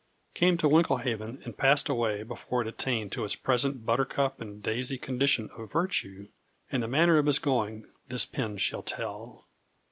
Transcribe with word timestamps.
came 0.33 0.57
to 0.57 0.67
Winklehaven 0.67 1.43
and 1.45 1.59
passed 1.59 1.87
away 1.87 2.23
before 2.23 2.63
it 2.63 2.67
attained 2.67 3.11
to 3.11 3.23
its 3.23 3.35
present 3.35 3.85
buttercup 3.85 4.41
and 4.41 4.63
daisy 4.63 4.97
condition 4.97 5.51
of 5.55 5.71
virtue; 5.71 6.27
and 6.71 6.81
the 6.81 6.87
manner 6.87 7.19
of 7.19 7.27
his 7.27 7.37
going 7.37 7.85
this 8.07 8.25
pen 8.25 8.57
shall 8.57 8.81
tell. 8.81 9.45